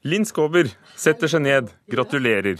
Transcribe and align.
Linn 0.00 0.24
Skåber 0.24 0.64
setter 0.96 1.28
seg 1.28 1.42
ned. 1.44 1.66
Gratulerer 1.92 2.56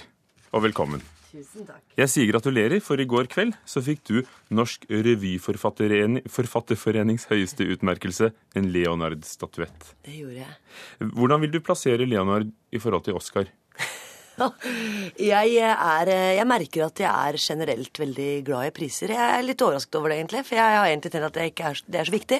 og 0.52 0.60
velkommen. 0.66 1.00
Tusen 1.30 1.64
takk. 1.64 1.80
Jeg 1.96 2.08
sier 2.12 2.28
gratulerer, 2.28 2.82
for 2.84 3.00
i 3.00 3.06
går 3.08 3.24
kveld 3.32 3.56
så 3.64 3.80
fikk 3.86 4.02
du 4.10 4.18
Norsk 4.52 4.84
Revyforfatterforenings 4.90 7.24
høyeste 7.30 7.64
utmerkelse, 7.72 8.28
en 8.60 8.68
Leonard-statuett. 8.74 9.94
Det 10.04 10.12
gjorde 10.18 10.42
jeg. 10.42 10.52
Hvordan 11.16 11.40
vil 11.46 11.54
du 11.54 11.60
plassere 11.64 12.04
Leonard 12.04 12.52
i 12.76 12.78
forhold 12.82 13.04
til 13.08 13.16
Oscar? 13.16 13.48
Jeg, 15.20 15.60
er, 15.60 16.08
jeg 16.08 16.48
merker 16.48 16.86
at 16.86 16.96
jeg 17.02 17.12
er 17.12 17.36
generelt 17.36 17.92
veldig 18.00 18.40
glad 18.46 18.70
i 18.70 18.72
priser. 18.72 19.12
Jeg 19.12 19.20
er 19.20 19.42
litt 19.44 19.60
overrasket 19.60 19.96
over 19.98 20.08
det, 20.08 20.16
egentlig. 20.16 20.40
For 20.48 20.56
jeg 20.56 20.64
har 20.78 20.86
egentlig 20.88 21.12
tenkt 21.12 21.28
at 21.28 21.36
det 21.36 21.44
ikke 21.50 21.66
er, 21.68 21.76
det 21.84 21.98
er 22.00 22.08
så 22.08 22.14
viktig. 22.14 22.38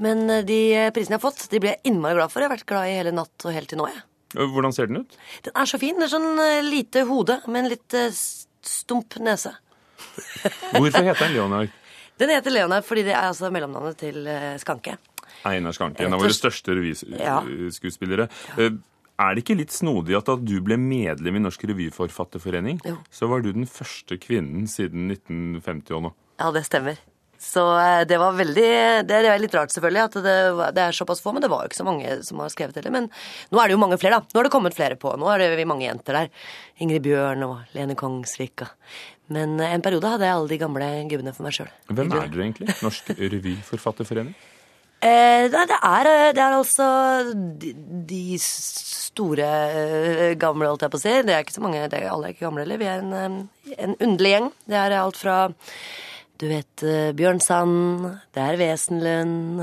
Men 0.00 0.24
eh, 0.32 0.40
de 0.48 0.88
prisene 0.96 1.18
jeg 1.18 1.20
har 1.20 1.26
fått, 1.26 1.44
de 1.52 1.60
blir 1.60 1.74
jeg 1.74 1.84
innmari 1.92 2.16
glad 2.16 2.32
for. 2.32 2.40
Jeg 2.40 2.48
har 2.48 2.56
vært 2.56 2.70
glad 2.72 2.88
i 2.88 2.96
hele 2.96 3.12
natt 3.12 3.36
og 3.44 3.52
helt 3.52 3.68
til 3.68 3.76
nå, 3.82 3.86
jeg. 3.92 4.00
Hvordan 4.34 4.72
ser 4.72 4.86
den 4.90 5.02
ut? 5.02 5.16
Den 5.44 5.56
er 5.58 5.66
så 5.66 5.78
fin. 5.82 5.96
Det 5.98 6.06
er 6.06 6.12
sånn 6.12 6.38
eh, 6.38 6.60
lite 6.66 7.02
hode 7.08 7.40
med 7.50 7.64
en 7.64 7.70
litt 7.72 7.94
eh, 7.98 8.10
stump 8.14 9.16
nese. 9.24 9.52
Hvorfor 10.76 11.02
heter 11.04 11.24
den 11.26 11.34
Leonard? 11.36 11.72
Den 12.20 12.30
heter 12.34 12.52
Leonard 12.52 12.84
fordi 12.86 13.02
det 13.08 13.14
er 13.16 13.30
altså 13.30 13.50
mellomnavnet 13.52 13.98
til 14.00 14.26
eh, 14.28 14.54
Skanke. 14.60 14.98
Einar 15.48 15.72
Skanke, 15.72 16.04
en 16.04 16.12
av 16.14 16.20
våre 16.20 16.34
største 16.36 16.74
Ja. 17.16 17.40
revyskuespillere. 17.46 18.28
Eh, 18.58 18.70
Er 19.20 19.34
det 19.36 19.42
ikke 19.44 19.56
litt 19.58 19.72
snodig 19.74 20.14
at 20.16 20.24
da 20.30 20.32
du 20.40 20.54
ble 20.64 20.78
medlem 20.80 21.36
i 21.36 21.40
Norsk 21.44 21.66
Revyforfatterforening, 21.68 22.78
Jo. 22.88 22.94
så 23.12 23.28
var 23.28 23.42
du 23.44 23.50
den 23.52 23.66
første 23.68 24.16
kvinnen 24.16 24.64
siden 24.66 25.10
1950 25.12 25.92
og 25.98 26.02
nå? 26.06 26.12
Ja, 26.40 26.48
det 26.56 26.62
stemmer. 26.64 26.96
Så 27.40 27.62
eh, 27.80 28.02
det 28.04 28.18
var 28.20 28.34
veldig 28.36 28.66
Det 29.08 29.16
er 29.16 29.38
litt 29.40 29.54
rart, 29.56 29.72
selvfølgelig, 29.72 30.02
at 30.10 30.16
det, 30.26 30.34
det 30.76 30.82
er 30.84 30.96
såpass 30.96 31.22
få. 31.24 31.32
Men 31.32 31.40
det 31.44 31.48
var 31.52 31.62
jo 31.64 31.70
ikke 31.70 31.78
så 31.80 31.86
mange 31.88 32.18
som 32.26 32.42
har 32.44 32.52
skrevet 32.52 32.76
heller. 32.76 32.92
Men 32.92 33.08
nå 33.50 33.62
er 33.62 33.70
det 33.70 33.76
jo 33.78 33.80
mange 33.80 33.96
flere, 34.02 34.18
da. 34.20 34.28
Nå 34.34 34.42
har 34.42 34.48
det 34.48 34.52
kommet 34.52 34.76
flere 34.76 34.98
på. 35.00 35.14
Nå 35.16 35.30
er 35.32 35.40
det 35.46 35.54
vi 35.56 35.64
mange 35.68 35.86
jenter 35.88 36.18
der. 36.20 36.28
Ingrid 36.84 37.02
Bjørn 37.08 37.46
og 37.48 37.62
Lene 37.76 37.96
Kongsvik. 37.96 38.66
og- 38.66 38.94
Men 39.32 39.56
eh, 39.60 39.72
en 39.72 39.82
periode 39.82 40.10
hadde 40.12 40.26
jeg 40.28 40.36
alle 40.36 40.48
de 40.52 40.58
gamle 40.60 40.90
gubbene 41.08 41.32
for 41.34 41.46
meg 41.48 41.56
sjøl. 41.56 41.72
Hvem 41.88 42.12
er 42.20 42.28
du 42.28 42.38
egentlig? 42.44 42.76
Norsk 42.84 43.12
Revyforfatterforening? 43.18 44.34
Eh, 45.00 45.46
nei, 45.48 45.62
det 45.64 45.76
er, 45.80 46.06
eh, 46.10 46.32
det 46.36 46.42
er 46.44 46.54
altså 46.58 46.86
de, 47.62 47.70
de 48.04 48.18
store 48.36 50.34
gamle, 50.36 50.68
holdt 50.68 50.84
jeg 50.84 50.92
på 50.92 50.98
å 50.98 51.00
si. 51.00 51.14
Det 51.24 51.32
er 51.32 51.44
ikke 51.46 51.54
så 51.56 51.62
mange, 51.64 51.86
det 51.88 52.02
er, 52.02 52.10
alle 52.12 52.28
er 52.28 52.34
ikke 52.34 52.44
gamle 52.44 52.66
heller. 52.66 52.80
Vi 52.82 52.88
er 52.90 53.00
en, 53.00 53.38
en 53.78 53.94
underlig 53.96 54.34
gjeng. 54.34 54.50
Det 54.68 54.76
er 54.76 54.96
alt 54.98 55.16
fra 55.16 55.38
du 56.40 56.46
vet 56.48 56.82
Bjørn 56.82 57.16
Bjørnsand, 57.18 58.06
det 58.34 58.44
er 58.44 58.58
Wesenlund, 58.60 59.60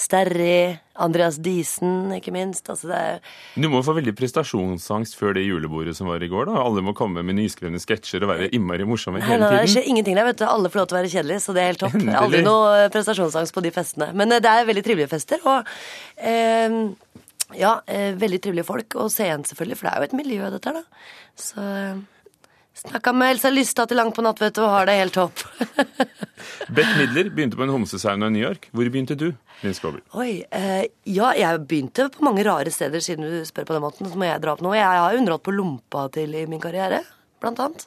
Sterri, 0.00 0.78
Andreas 1.00 1.36
Diesen, 1.42 2.12
ikke 2.14 2.32
minst. 2.32 2.68
Altså 2.72 3.18
Du 3.58 3.66
må 3.72 3.82
få 3.84 3.92
veldig 3.98 4.14
prestasjonsangst 4.16 5.16
før 5.18 5.34
det 5.36 5.44
julebordet 5.44 5.96
som 5.98 6.08
var 6.08 6.22
i 6.24 6.28
går. 6.30 6.48
da. 6.48 6.60
Alle 6.62 6.84
må 6.84 6.94
komme 6.96 7.24
med 7.26 7.36
nyskrevne 7.36 7.80
sketsjer 7.82 8.24
og 8.24 8.32
være 8.32 8.48
innmari 8.56 8.86
morsomme 8.88 9.20
hele 9.20 9.34
hele 9.34 9.50
nei, 9.50 9.64
det 9.66 9.74
skjer 9.74 9.88
ingenting 9.90 10.16
der, 10.16 10.28
vet 10.30 10.40
du. 10.40 10.46
Alle 10.48 10.70
får 10.72 10.82
lov 10.82 10.88
til 10.88 10.96
å 10.96 11.00
være 11.00 11.12
kjedelige, 11.16 11.42
så 11.44 11.56
det 11.56 11.62
er 11.62 11.72
helt 11.72 11.82
topp. 11.84 11.98
Endelig. 11.98 12.20
Aldri 12.22 12.44
noe 12.46 12.70
eh, 12.78 12.92
prestasjonsangst 12.94 13.56
på 13.56 13.64
de 13.66 13.74
festene. 13.74 14.08
Men 14.16 14.36
eh, 14.36 14.40
det 14.44 14.54
er 14.54 14.70
veldig 14.70 14.86
trivelige 14.86 15.12
fester, 15.12 15.42
og 15.44 15.68
eh, 16.16 16.78
ja, 17.60 17.74
eh, 17.90 18.14
veldig 18.20 18.40
trivelige 18.46 18.68
folk. 18.70 18.96
Og 19.02 19.12
igjen, 19.12 19.44
selvfølgelig, 19.50 19.80
for 19.82 19.90
det 19.90 19.92
er 19.92 20.00
jo 20.00 20.08
et 20.08 20.18
miljø, 20.22 20.54
dette 20.54 20.72
her, 20.72 20.80
da. 20.80 21.12
Så 21.40 21.66
eh, 21.66 22.00
Snakka 22.80 23.12
med 23.12 23.34
Elsa 23.34 23.50
Lystad 23.52 23.90
til 23.90 23.98
langt 24.00 24.14
på 24.16 24.22
natt, 24.24 24.38
vet 24.40 24.54
du, 24.56 24.62
og 24.64 24.72
har 24.72 24.86
det 24.88 24.94
helt 24.96 25.12
topp. 25.12 25.42
Bette 26.74 26.92
Midler 26.96 27.30
begynte 27.34 27.58
på 27.58 27.64
en 27.66 27.72
homsesauna 27.72 28.28
i 28.30 28.34
New 28.34 28.42
York. 28.42 28.68
Hvor 28.74 28.88
begynte 28.92 29.16
du? 29.18 29.30
Linn 29.64 29.76
Skåber? 29.76 30.02
Oi, 30.18 30.42
eh, 30.56 30.84
ja, 31.08 31.32
jeg 31.36 31.62
begynte 31.68 32.08
på 32.14 32.24
mange 32.26 32.44
rare 32.46 32.72
steder, 32.72 33.02
siden 33.04 33.26
du 33.26 33.40
spør 33.48 33.68
på 33.68 33.76
den 33.76 33.84
måten. 33.84 34.08
Så 34.08 34.18
må 34.18 34.28
jeg 34.28 34.42
dra 34.42 34.54
opp 34.54 34.64
noe. 34.64 34.78
Jeg 34.78 34.86
har 34.86 35.18
underholdt 35.18 35.46
på 35.46 35.54
Lompa 35.54 36.06
til 36.14 36.36
i 36.38 36.46
min 36.50 36.62
karriere, 36.62 37.02
blant 37.42 37.60
annet. 37.62 37.86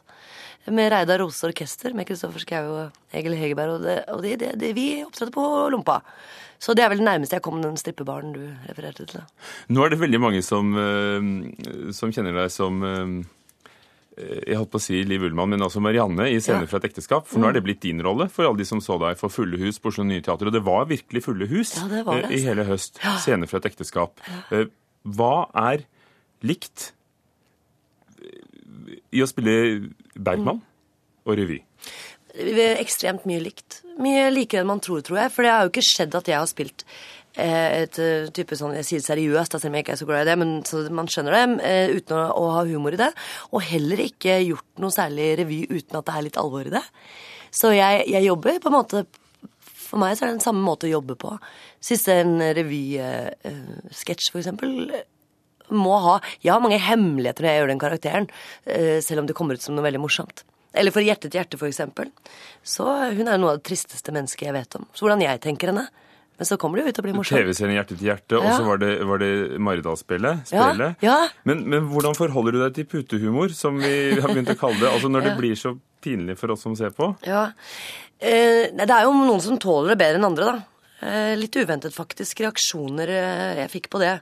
Med 0.72 0.94
Reidar 0.94 1.20
Rose 1.20 1.44
Orkester, 1.48 1.92
med 1.96 2.08
Kristoffer 2.08 2.44
Schou 2.44 2.70
og 2.72 3.16
Egil 3.16 3.36
Hegerberg. 3.36 3.78
Og, 3.78 3.88
det, 3.88 3.98
og 4.14 4.24
de, 4.24 4.38
det, 4.40 4.54
de, 4.62 4.72
vi 4.78 4.88
opptrådte 5.04 5.36
på 5.36 5.48
Lompa. 5.74 6.00
Så 6.64 6.76
det 6.78 6.86
er 6.86 6.94
vel 6.94 7.02
det 7.02 7.10
nærmeste 7.10 7.36
jeg 7.36 7.44
kom 7.44 7.60
den 7.60 7.76
strippebaren 7.80 8.32
du 8.36 8.44
refererte 8.70 9.08
til. 9.10 9.24
Nå 9.74 9.84
er 9.84 9.92
det 9.92 10.00
veldig 10.00 10.22
mange 10.24 10.44
som, 10.46 10.70
eh, 10.80 11.92
som 11.96 12.14
kjenner 12.16 12.38
deg 12.38 12.54
som 12.54 12.84
eh, 12.88 13.18
jeg 14.18 14.58
holdt 14.60 14.70
på 14.70 14.78
å 14.78 14.84
si 14.84 15.00
Liv 15.10 15.24
Ullmann, 15.26 15.50
men 15.50 15.64
også 15.66 15.82
Marianne 15.82 16.28
i 16.30 16.38
Scener 16.40 16.68
Ja. 16.68 16.70
fra 16.70 16.78
et 16.78 16.90
ekteskap. 16.92 17.26
For 17.26 17.40
nå 17.42 17.48
er 17.50 17.54
det 17.58 17.64
blitt 17.66 17.80
din 17.82 18.02
rolle 18.06 18.28
for 18.30 18.46
alle 18.46 18.58
de 18.62 18.66
som 18.70 18.80
så 18.84 19.00
deg 19.02 19.18
for 19.18 19.30
fulle 19.34 19.58
hus 19.58 19.80
på 19.82 19.90
Oslo 19.90 20.04
Nye 20.06 20.22
Teater. 20.22 20.46
Og 20.48 20.54
det 20.54 20.62
var 20.64 20.86
virkelig 20.86 21.24
fulle 21.26 21.48
hus 21.50 21.76
Ja, 21.80 21.88
det 21.88 22.04
det, 22.06 22.06
altså. 22.06 22.30
i 22.30 22.36
altså. 22.38 22.48
hele 22.52 22.66
høst. 22.70 23.00
Scener 23.24 23.48
fra 23.50 23.58
et 23.64 23.70
ekteskap. 23.72 24.22
Eh, 24.52 24.66
Hva 25.04 25.50
er 25.74 25.86
likt 26.46 26.92
eh, 28.22 29.00
i 29.18 29.24
å 29.24 29.28
spille 29.30 29.90
Bergman 30.16 30.62
og 31.26 31.38
revy? 31.40 31.62
Ekstremt 32.34 33.26
mye 33.30 33.42
likt. 33.44 33.82
Mye 34.02 34.30
likere 34.34 34.62
enn 34.64 34.68
man 34.72 34.80
tror, 34.82 35.02
tror 35.06 35.20
jeg. 35.22 35.32
For 35.36 35.46
det 35.46 35.52
har 35.54 35.66
jo 35.68 35.74
ikke 35.74 35.86
skjedd 35.86 36.16
at 36.18 36.30
jeg 36.32 36.38
har 36.40 36.50
spilt 36.50 36.86
eh, 36.86 36.94
et 37.34 37.98
eh, 37.98 38.28
type 38.30 38.54
sånn 38.58 38.76
Jeg 38.78 38.86
sier 38.86 39.02
det 39.02 39.08
seriøst, 39.08 39.56
selv 39.58 39.72
om 39.72 39.78
jeg 39.78 39.86
ikke 39.86 39.96
er 39.96 40.02
så 40.04 40.08
glad 40.10 40.26
i 40.26 40.30
det, 40.30 40.36
men 40.38 40.52
man 40.94 41.10
skjønner 41.10 41.34
det, 41.34 41.66
eh, 41.66 41.94
uten 41.98 42.20
å, 42.30 42.44
ha 42.54 42.62
humor 42.70 42.94
i 42.94 43.00
det. 43.02 43.10
Og 43.52 43.66
heller 43.66 44.04
ikke 44.06 44.38
gjort 44.44 44.84
noe 44.84 44.94
særlig 44.94 45.32
revy 45.42 45.64
uten 45.72 45.98
at 45.98 46.06
det 46.06 46.14
er 46.14 46.28
litt 46.28 46.38
alvor 46.42 46.70
i 46.70 46.76
det. 46.76 46.84
Så 47.54 47.74
jeg, 47.74 48.06
jeg 48.10 48.28
jobber 48.28 48.62
på 48.62 48.70
en 48.70 48.78
måte 48.80 49.04
For 49.86 50.02
meg 50.02 50.16
så 50.18 50.26
er 50.26 50.32
det 50.32 50.40
den 50.40 50.46
samme 50.46 50.64
måte 50.66 50.88
å 50.88 50.94
jobbe 50.96 51.18
på. 51.22 51.36
Siste 51.84 52.16
en 52.24 52.40
revysketsj, 52.58 54.32
for 54.34 54.42
eksempel, 54.42 54.94
må 55.74 55.98
ha 56.02 56.16
Jeg 56.42 56.54
har 56.54 56.64
mange 56.64 56.82
hemmeligheter 56.82 57.46
når 57.46 57.52
jeg 57.52 57.62
gjør 57.62 57.72
den 57.74 57.84
karakteren, 57.84 58.32
eh, 58.66 58.98
selv 59.06 59.24
om 59.24 59.30
det 59.30 59.38
kommer 59.38 59.58
ut 59.58 59.66
som 59.66 59.78
noe 59.78 59.86
veldig 59.86 60.02
morsomt. 60.02 60.46
Eller 60.74 60.94
for 60.94 61.06
Hjerte 61.06 61.30
til 61.30 61.38
hjerte, 61.38 61.58
for 61.62 61.70
eksempel. 61.70 62.10
Så 62.66 62.86
hun 63.14 63.28
er 63.28 63.38
noe 63.38 63.54
av 63.54 63.62
det 63.62 63.68
tristeste 63.70 64.14
mennesket 64.14 64.50
jeg 64.50 64.56
vet 64.56 64.80
om. 64.80 64.88
Så 64.94 65.06
hvordan 65.06 65.22
jeg 65.22 65.42
tenker 65.42 65.70
henne. 65.70 65.86
Men 66.40 66.50
så 66.50 66.58
kommer 66.58 66.80
det 66.80 66.84
jo 66.84 66.92
ut 66.94 67.00
og 67.00 67.06
blir 67.06 67.16
morsomt. 67.16 67.40
TV-serien 67.40 67.78
Hjerte 67.78 67.96
til 67.96 68.08
hjerte, 68.10 68.40
og 68.42 68.50
så 68.50 68.66
var 68.66 68.82
det, 68.82 68.92
var 69.06 69.22
det 69.22 69.32
Maridalsspillet. 69.62 70.54
Men, 71.46 71.64
men 71.70 71.88
hvordan 71.92 72.18
forholder 72.18 72.58
du 72.58 72.62
deg 72.64 72.78
til 72.80 72.88
putehumor, 72.90 73.54
som 73.54 73.78
vi 73.82 73.96
har 74.18 74.32
begynt 74.32 74.52
å 74.54 74.58
kalle 74.60 74.82
det? 74.82 74.90
Altså 74.90 75.12
når 75.14 75.30
det 75.30 75.36
blir 75.42 75.60
så 75.60 75.76
pinlig 76.04 76.40
for 76.42 76.56
oss 76.56 76.66
som 76.66 76.76
ser 76.80 76.96
på? 76.98 77.14
Ja. 77.28 77.48
Eh, 78.18 78.74
det 78.74 78.90
er 78.90 79.06
jo 79.06 79.14
noen 79.14 79.44
som 79.46 79.62
tåler 79.62 79.94
det 79.94 80.02
bedre 80.02 80.20
enn 80.22 80.30
andre, 80.32 80.52
da. 80.52 80.74
Eh, 81.04 81.34
litt 81.38 81.56
uventet, 81.60 81.94
faktisk, 81.96 82.42
reaksjoner 82.46 83.12
eh, 83.12 83.62
jeg 83.64 83.72
fikk 83.74 83.90
på 83.94 84.02
det. 84.02 84.14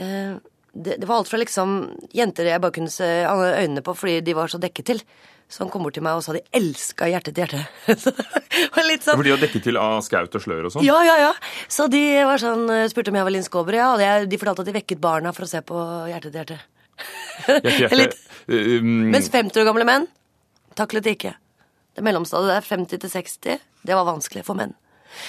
Eh, 0.00 0.34
det. 0.72 0.96
Det 1.02 1.06
var 1.06 1.20
alt 1.20 1.30
fra 1.30 1.40
liksom 1.40 1.76
jenter 2.14 2.48
jeg 2.48 2.62
bare 2.62 2.74
kunne 2.74 2.92
se 2.92 3.08
øynene 3.26 3.82
på 3.84 3.94
fordi 3.98 4.20
de 4.24 4.36
var 4.38 4.50
så 4.50 4.60
dekket 4.62 4.92
til. 4.92 5.02
Som 5.50 5.66
kom 5.72 5.82
bort 5.82 5.96
til 5.98 6.04
meg 6.06 6.14
og 6.14 6.22
sa 6.22 6.32
de 6.36 6.44
elska 6.54 7.08
hjerte 7.10 7.32
til 7.34 7.42
hjerte. 7.42 7.64
Så 7.98 8.12
sånn 8.14 9.16
For 9.18 9.26
de 9.26 9.32
var 9.34 9.40
dekket 9.42 9.64
til 9.66 9.78
av 9.80 9.96
skaut 10.06 10.36
og 10.38 10.44
slør 10.44 10.68
og 10.68 10.74
sånn? 10.76 10.84
Ja, 10.86 11.00
ja, 11.02 11.16
ja. 11.18 11.30
Så 11.66 11.88
de 11.90 12.02
var 12.28 12.38
sånn, 12.38 12.68
eh, 12.70 12.84
spurte 12.92 13.10
om 13.10 13.18
jeg 13.18 13.26
var 13.26 13.34
Linn 13.34 13.46
Skåber, 13.46 13.74
ja. 13.80 13.88
Og 13.96 14.02
jeg- 14.04 14.28
de 14.30 14.38
fortalte 14.38 14.62
at 14.62 14.70
de 14.70 14.76
vekket 14.78 15.00
barna 15.02 15.32
for 15.34 15.46
å 15.46 15.50
se 15.50 15.58
på 15.66 15.80
Hjerte 16.10 16.30
til 16.30 16.38
hjerte. 16.38 16.60
Hjerte 17.48 17.74
hjerte. 17.80 17.98
Litt. 18.00 18.14
Um, 18.50 19.10
Mens 19.10 19.28
50 19.32 19.58
år 19.62 19.66
gamle 19.72 19.86
menn 19.88 20.06
taklet 20.78 21.04
det 21.04 21.16
ikke. 21.18 21.34
Det 21.98 22.04
mellomstadiet 22.06 22.54
der, 22.54 22.68
50 22.70 23.02
til 23.02 23.10
60, 23.10 23.58
det 23.90 23.96
var 23.98 24.06
vanskelig 24.06 24.44
for 24.46 24.54
menn. 24.56 24.76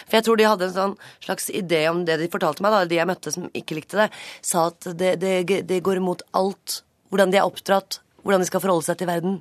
For 0.05 0.19
jeg 0.19 0.25
tror 0.27 0.37
de 0.37 0.45
hadde 0.45 0.67
en 0.69 0.75
sånn 0.75 0.93
slags 1.25 1.49
idé 1.57 1.81
om 1.89 2.03
det 2.05 2.19
de 2.21 2.29
fortalte 2.29 2.61
meg, 2.61 2.71
da, 2.75 2.83
de 2.85 2.99
jeg 2.99 3.09
møtte 3.09 3.33
som 3.33 3.49
ikke 3.57 3.79
likte 3.79 3.97
det, 4.03 4.09
sa 4.45 4.67
at 4.69 4.85
det, 4.99 5.15
det, 5.23 5.33
det 5.67 5.81
går 5.83 5.97
imot 5.97 6.21
alt. 6.37 6.83
Hvordan 7.09 7.33
de 7.33 7.39
er 7.41 7.47
oppdratt, 7.49 7.97
hvordan 8.21 8.45
de 8.45 8.47
skal 8.51 8.61
forholde 8.63 8.85
seg 8.85 8.99
til 9.01 9.09
verden. 9.09 9.39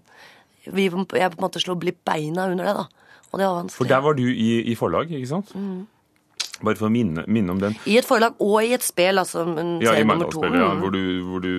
Vi, 0.75 0.89
jeg 0.89 1.33
på 1.33 1.39
en 1.41 1.45
måte 1.47 1.63
slo 1.63 1.77
beina 1.79 2.49
under 2.51 2.65
det, 2.65 2.75
da. 2.77 2.85
Og 3.31 3.39
det 3.39 3.47
var 3.47 3.57
vanskelig. 3.63 3.77
For 3.79 3.91
der 3.91 4.01
var 4.05 4.15
du 4.19 4.25
i, 4.27 4.51
i 4.73 4.75
forlag, 4.79 5.11
ikke 5.11 5.29
sant? 5.31 5.53
Mm. 5.55 5.87
Bare 6.61 6.77
for 6.77 6.91
å 6.91 6.93
minne, 6.93 7.23
minne 7.31 7.55
om 7.55 7.61
den. 7.63 7.77
I 7.89 7.97
et 8.01 8.05
forlag 8.05 8.35
og 8.43 8.59
i 8.67 8.75
et 8.77 8.85
spel, 8.85 9.17
altså. 9.23 9.47
En 9.49 9.79
Ja, 9.81 9.95
i. 9.97 10.05
Mandalsspillet, 10.05 10.59
ja, 10.61 10.73
Mm. 10.75 10.81
hvor, 10.83 10.91
du, 10.93 11.05
hvor 11.25 11.41
du 11.41 11.53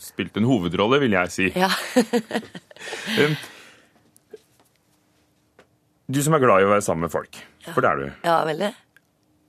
spilte 0.00 0.40
en 0.42 0.48
hovedrolle, 0.48 0.98
vil 1.04 1.12
jeg 1.18 1.30
si. 1.30 1.50
Ja. 1.54 1.70
Um, 3.20 3.34
du 6.08 6.22
som 6.24 6.32
er 6.34 6.40
glad 6.42 6.62
i 6.62 6.64
å 6.64 6.70
være 6.72 6.82
sammen 6.82 7.04
med 7.04 7.12
folk, 7.12 7.36
for 7.74 7.84
det 7.84 7.90
er 7.90 7.98
du, 8.00 8.06
ja, 8.24 8.38
veldig. 8.48 8.70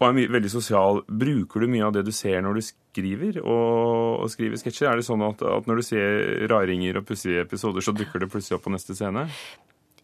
Og 0.02 0.08
er 0.08 0.32
veldig 0.34 0.50
sosial, 0.50 1.04
bruker 1.06 1.62
du 1.62 1.70
mye 1.70 1.86
av 1.86 1.94
det 1.94 2.02
du 2.08 2.12
ser 2.16 2.40
når 2.42 2.58
du 2.58 2.62
skriver, 2.66 3.36
og, 3.44 4.24
og 4.24 4.32
skriver 4.34 4.58
sketsjer? 4.58 4.90
Er 4.90 4.98
det 4.98 5.06
sånn 5.06 5.22
at, 5.28 5.44
at 5.46 5.68
når 5.70 5.82
du 5.82 5.86
ser 5.86 6.48
raringer 6.50 6.98
og 6.98 7.06
pussige 7.06 7.44
episoder, 7.46 7.86
så 7.86 7.94
dukker 7.94 8.24
det 8.24 8.32
plutselig 8.34 8.58
opp 8.58 8.66
på 8.66 8.74
neste 8.74 8.98
scene? 8.98 9.28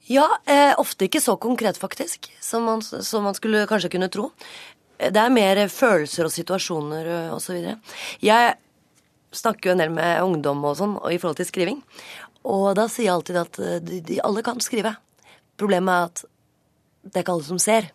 Ja, 0.07 0.27
eh, 0.45 0.75
ofte 0.79 1.09
ikke 1.09 1.19
så 1.23 1.33
konkret, 1.41 1.81
faktisk, 1.81 2.29
som 2.39 2.69
man, 2.69 2.85
som 2.85 3.25
man 3.25 3.35
skulle 3.35 3.65
kanskje 3.67 3.91
kunne 3.97 4.11
tro. 4.13 4.29
Eh, 4.99 5.09
Det 5.09 5.23
er 5.23 5.33
mer 5.33 5.63
følelser 5.67 6.29
og 6.29 6.35
situasjoner 6.35 7.11
osv. 7.33 7.41
så 7.49 7.57
videre. 7.57 7.75
Jeg 8.21 8.55
snakker 9.33 9.71
jo 9.71 9.75
en 9.75 9.81
del 9.83 9.91
med 9.97 10.21
ungdom 10.23 10.63
og 10.63 10.77
sånn 10.77 10.95
og 11.01 11.09
i 11.11 11.17
forhold 11.17 11.41
til 11.41 11.49
skriving, 11.49 11.81
og 12.47 12.69
da 12.77 12.85
sier 12.88 13.09
jeg 13.09 13.17
alltid 13.17 13.41
at 13.41 13.59
eh, 13.59 13.79
de, 13.81 13.99
de 14.13 14.21
alle 14.23 14.45
kan 14.45 14.61
skrive. 14.61 14.94
Problemet 15.57 15.89
er 15.91 16.11
at 16.11 16.25
det 17.07 17.15
er 17.17 17.25
ikke 17.25 17.39
alle 17.39 17.49
som 17.49 17.59
ser. 17.59 17.89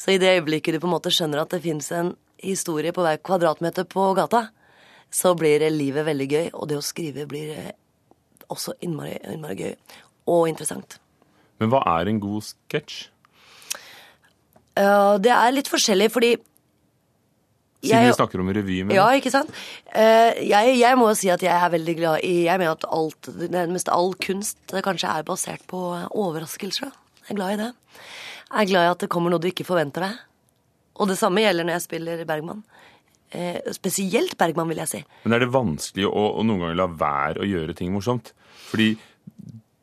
Så 0.00 0.14
i 0.14 0.20
det 0.20 0.34
øyeblikket 0.36 0.76
du 0.76 0.82
på 0.82 0.88
en 0.88 0.96
måte 0.96 1.12
skjønner 1.14 1.44
at 1.44 1.54
det 1.54 1.62
fins 1.64 1.90
en 1.94 2.14
historie 2.44 2.92
på 2.92 3.04
hver 3.04 3.20
kvadratmeter 3.24 3.86
på 3.88 4.10
gata, 4.18 4.48
så 5.14 5.34
blir 5.38 5.62
livet 5.70 6.06
veldig 6.06 6.28
gøy. 6.28 6.46
Og 6.52 6.68
det 6.70 6.78
å 6.80 6.84
skrive 6.84 7.26
blir 7.30 7.54
eh, 7.54 7.72
også 8.52 8.76
innmari, 8.84 9.16
innmari 9.30 9.58
gøy. 9.60 9.74
Og 10.32 10.48
interessant. 10.50 10.98
Men 11.62 11.70
hva 11.72 11.84
er 11.98 12.10
en 12.10 12.20
god 12.22 12.46
sketsj? 12.48 13.04
Uh, 14.74 15.20
det 15.22 15.30
er 15.30 15.54
litt 15.54 15.70
forskjellig, 15.70 16.10
fordi 16.10 16.34
Siden 17.84 18.06
vi 18.08 18.12
snakker 18.16 18.40
om 18.40 18.48
revy. 18.56 18.78
Men... 18.86 18.96
Ja, 18.96 19.06
ikke 19.12 19.30
sant. 19.32 19.50
Uh, 19.92 20.32
jeg, 20.40 20.78
jeg, 20.80 20.98
må 20.98 21.10
jo 21.10 21.16
si 21.20 21.28
at 21.32 21.42
jeg 21.44 21.52
er 21.52 21.72
veldig 21.74 21.94
glad 21.98 22.24
i 22.24 22.46
Jeg 22.46 22.60
mener 22.60 22.78
at 22.78 22.86
alt, 22.88 23.28
nærmest 23.52 23.90
all 23.92 24.14
kunst 24.24 24.72
kanskje 24.72 25.10
er 25.12 25.26
basert 25.28 25.66
på 25.70 25.82
overraskelser. 26.08 26.88
Jeg 27.24 27.34
er 27.34 27.38
glad 27.38 27.54
i 27.54 27.60
det. 27.60 27.70
Er 28.54 28.70
glad 28.70 28.86
i 28.86 28.92
at 28.92 29.04
det 29.04 29.10
kommer 29.12 29.32
noe 29.32 29.42
du 29.42 29.50
ikke 29.50 29.66
forventer 29.66 30.06
deg. 30.06 30.18
Og 31.02 31.10
det 31.10 31.18
samme 31.18 31.42
gjelder 31.42 31.66
når 31.66 31.78
jeg 31.78 31.86
spiller 31.88 32.26
Bergman. 32.28 32.62
Eh, 33.34 33.58
spesielt 33.74 34.36
Bergman, 34.38 34.68
vil 34.70 34.82
jeg 34.84 34.90
si. 34.92 35.00
Men 35.24 35.34
er 35.34 35.42
det 35.42 35.50
vanskelig 35.54 36.06
å, 36.06 36.28
å 36.38 36.44
noen 36.46 36.62
ganger 36.62 36.78
la 36.78 36.86
være 36.86 37.42
å 37.42 37.48
gjøre 37.48 37.74
ting 37.78 37.90
morsomt? 37.94 38.30
Fordi 38.68 38.92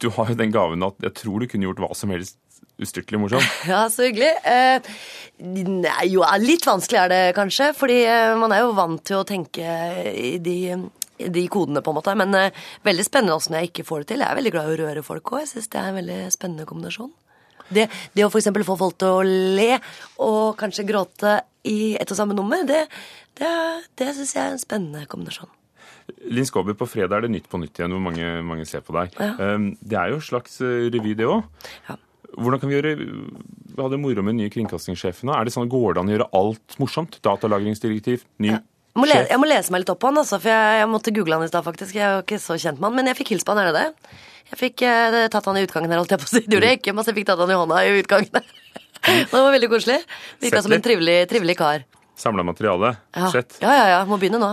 du 0.02 0.10
har 0.16 0.32
jo 0.32 0.38
den 0.40 0.54
gaven 0.54 0.88
at 0.88 1.04
jeg 1.04 1.18
tror 1.20 1.44
du 1.44 1.50
kunne 1.52 1.68
gjort 1.68 1.84
hva 1.84 1.92
som 1.98 2.14
helst 2.16 2.40
ustyrtelig 2.82 3.20
morsom. 3.22 3.44
Ja, 3.72 3.84
så 3.94 4.08
hyggelig. 4.08 4.32
Eh, 4.48 4.90
nei, 5.44 6.08
jo, 6.14 6.24
litt 6.42 6.66
vanskelig 6.66 7.04
er 7.04 7.12
det 7.12 7.22
kanskje, 7.38 7.72
fordi 7.78 8.02
eh, 8.08 8.34
man 8.40 8.56
er 8.56 8.64
jo 8.64 8.74
vant 8.78 9.04
til 9.08 9.20
å 9.20 9.28
tenke 9.28 9.76
i 10.10 10.38
de, 10.42 10.58
de 11.22 11.46
kodene, 11.52 11.84
på 11.84 11.94
en 11.94 12.00
måte. 12.00 12.16
Men 12.18 12.38
eh, 12.38 12.64
veldig 12.88 13.06
spennende 13.08 13.38
når 13.38 13.60
jeg 13.60 13.74
ikke 13.74 13.88
får 13.92 14.04
det 14.06 14.14
til. 14.14 14.24
Jeg 14.24 14.32
er 14.32 14.40
veldig 14.40 14.56
glad 14.56 14.70
i 14.70 14.74
å 14.78 14.80
røre 14.86 15.06
folk 15.06 15.36
òg. 15.36 15.44
Jeg 15.44 15.54
syns 15.54 15.70
det 15.74 15.82
er 15.82 15.92
en 15.92 16.00
veldig 16.02 16.22
spennende 16.34 16.70
kombinasjon. 16.70 17.12
Det, 17.74 17.88
det 18.18 18.26
å 18.26 18.30
f.eks. 18.32 18.52
få 18.68 18.78
folk 18.80 19.00
til 19.02 19.16
å 19.22 19.24
le 19.24 19.72
og 20.24 20.54
kanskje 20.60 20.88
gråte 20.88 21.40
i 21.68 21.96
ett 22.00 22.12
og 22.12 22.18
samme 22.18 22.36
nummer, 22.38 22.64
det, 22.68 22.86
det, 23.40 23.52
det 24.00 24.14
syns 24.18 24.36
jeg 24.36 24.44
er 24.44 24.56
en 24.56 24.62
spennende 24.62 25.08
kombinasjon. 25.10 25.52
Linn 26.34 26.48
Skåber, 26.48 26.76
på 26.78 26.88
fredag 26.90 27.20
er 27.20 27.28
det 27.28 27.36
Nytt 27.36 27.50
på 27.50 27.60
nytt 27.62 27.78
igjen, 27.80 27.94
hvor 27.96 28.04
mange, 28.04 28.32
mange 28.46 28.66
ser 28.68 28.84
på 28.86 28.96
deg. 28.98 29.14
Ja. 29.22 29.54
Um, 29.56 29.72
det 29.80 30.00
er 30.00 30.12
jo 30.12 30.20
en 30.20 30.26
slags 30.26 30.58
uh, 30.64 30.90
revy, 30.92 31.14
det 31.18 31.30
òg. 31.30 31.46
Ja. 31.88 31.98
Hvordan 32.32 32.62
kan 32.62 32.72
vi 32.72 32.78
gjøre 32.78 32.92
Vi 32.96 33.76
hadde 33.76 33.98
moro 34.00 34.24
med 34.24 34.38
nye 34.38 34.52
kringkastingssjefen. 34.52 35.32
Er 35.36 35.48
det 35.48 35.52
sånn, 35.52 35.70
Går 35.72 35.96
det 35.96 36.02
an 36.02 36.12
å 36.12 36.14
gjøre 36.16 36.30
alt 36.38 36.78
morsomt? 36.80 37.18
Datalagringsdirektiv, 37.28 38.24
ny 38.44 38.54
ja. 38.54 38.62
Må 39.00 39.08
lese, 39.08 39.30
jeg 39.32 39.40
må 39.40 39.48
lese 39.48 39.72
meg 39.72 39.86
litt 39.86 39.92
opp 39.94 40.02
på 40.04 40.10
han, 40.10 40.20
altså, 40.20 40.36
for 40.42 40.52
jeg, 40.52 40.80
jeg 40.82 40.88
måtte 40.92 41.14
google 41.16 41.38
han 41.38 41.48
i 41.48 41.52
stad, 41.52 41.64
faktisk. 41.64 41.96
Jeg 41.96 42.04
er 42.04 42.18
jo 42.18 42.24
ikke 42.26 42.40
så 42.44 42.58
kjent 42.60 42.82
med 42.82 42.90
han, 42.90 42.98
men 42.98 43.08
jeg 43.08 43.18
fikk 43.22 43.32
hilse 43.32 43.48
på 43.48 43.56
han, 43.56 43.62
er 43.64 43.72
det 43.72 43.84
det? 43.86 44.18
Jeg 44.52 44.60
fikk 44.60 44.84
eh, 44.88 45.28
tatt 45.32 45.48
han 45.48 45.60
i 45.60 45.64
utgangen 45.66 45.94
her, 45.94 46.02
holdt 46.02 46.12
jeg 46.12 46.22
på 46.22 46.28
å 46.28 46.32
si. 46.32 46.44
Det 46.46 46.58
gjorde 46.58 46.72
jeg 46.74 46.82
ikke, 46.82 46.94
men 46.96 47.08
jeg 47.08 47.18
fikk 47.22 47.30
tatt 47.32 47.40
han 47.40 47.54
i 47.54 47.60
hånda 47.62 47.80
i 47.88 47.94
utgangen. 48.02 48.50
det 49.08 49.32
var 49.32 49.52
veldig 49.56 49.70
koselig. 49.72 50.02
Virka 50.44 50.62
som 50.66 50.76
en 50.76 50.84
trivelig, 50.84 51.18
trivelig 51.32 51.56
kar. 51.62 51.86
Samla 52.20 52.44
materiale? 52.46 52.96
Ja. 53.16 53.32
Sett? 53.34 53.56
Ja, 53.64 53.72
ja, 53.74 53.86
ja. 53.96 54.02
Må 54.06 54.20
begynne 54.22 54.42
nå. 54.42 54.52